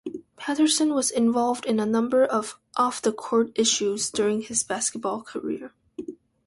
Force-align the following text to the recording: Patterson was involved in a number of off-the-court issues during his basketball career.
Patterson 0.35 0.95
was 0.95 1.11
involved 1.11 1.63
in 1.67 1.79
a 1.79 1.85
number 1.85 2.25
of 2.25 2.57
off-the-court 2.75 3.51
issues 3.53 4.09
during 4.09 4.41
his 4.41 4.63
basketball 4.63 5.21
career. 5.21 5.73